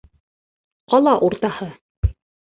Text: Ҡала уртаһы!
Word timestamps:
Ҡала 0.93 1.13
уртаһы! 1.27 1.67